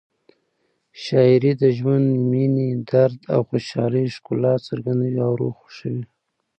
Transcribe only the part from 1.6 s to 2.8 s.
د ژوند، مینې،